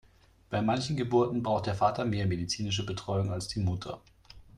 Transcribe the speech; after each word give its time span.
Bei 0.49 0.63
manchen 0.63 0.97
Geburten 0.97 1.43
braucht 1.43 1.67
der 1.67 1.75
Vater 1.75 2.05
mehr 2.05 2.25
medizinische 2.25 2.83
Betreuung 2.83 3.31
als 3.31 3.49
die 3.49 3.59
Mutter. 3.59 4.01